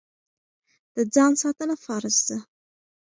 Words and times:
د 0.95 0.97
ځان 1.13 1.31
ساتنه 1.41 1.75
فرض 1.85 2.15
ده. 2.27 2.37